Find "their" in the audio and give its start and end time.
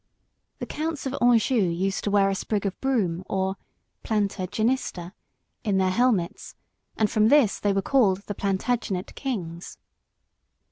5.77-5.91